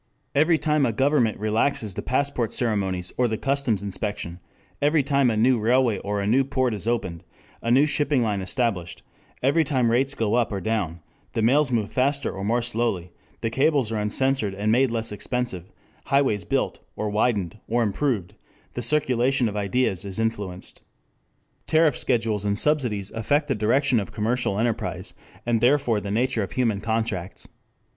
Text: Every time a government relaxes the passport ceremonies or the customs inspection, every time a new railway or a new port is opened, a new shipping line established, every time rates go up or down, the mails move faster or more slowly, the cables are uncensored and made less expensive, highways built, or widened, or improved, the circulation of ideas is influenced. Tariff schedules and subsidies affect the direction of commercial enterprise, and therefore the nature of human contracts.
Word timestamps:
Every 0.33 0.57
time 0.57 0.83
a 0.83 0.91
government 0.91 1.37
relaxes 1.37 1.93
the 1.93 2.01
passport 2.01 2.51
ceremonies 2.51 3.13
or 3.19 3.27
the 3.27 3.37
customs 3.37 3.83
inspection, 3.83 4.39
every 4.81 5.03
time 5.03 5.29
a 5.29 5.37
new 5.37 5.59
railway 5.59 5.99
or 5.99 6.21
a 6.21 6.25
new 6.25 6.43
port 6.43 6.73
is 6.73 6.87
opened, 6.87 7.23
a 7.61 7.69
new 7.69 7.85
shipping 7.85 8.23
line 8.23 8.41
established, 8.41 9.03
every 9.43 9.63
time 9.63 9.91
rates 9.91 10.15
go 10.15 10.33
up 10.33 10.51
or 10.51 10.59
down, 10.59 11.01
the 11.33 11.43
mails 11.43 11.71
move 11.71 11.91
faster 11.91 12.31
or 12.31 12.43
more 12.43 12.63
slowly, 12.63 13.11
the 13.41 13.51
cables 13.51 13.91
are 13.91 13.99
uncensored 13.99 14.55
and 14.55 14.71
made 14.71 14.89
less 14.89 15.11
expensive, 15.11 15.71
highways 16.05 16.45
built, 16.45 16.79
or 16.95 17.07
widened, 17.07 17.59
or 17.67 17.83
improved, 17.83 18.33
the 18.73 18.81
circulation 18.81 19.47
of 19.47 19.55
ideas 19.55 20.03
is 20.03 20.17
influenced. 20.17 20.81
Tariff 21.67 21.95
schedules 21.95 22.43
and 22.43 22.57
subsidies 22.57 23.11
affect 23.11 23.47
the 23.49 23.53
direction 23.53 23.99
of 23.99 24.11
commercial 24.11 24.57
enterprise, 24.57 25.13
and 25.45 25.61
therefore 25.61 26.01
the 26.01 26.09
nature 26.09 26.41
of 26.41 26.53
human 26.53 26.81
contracts. 26.81 27.47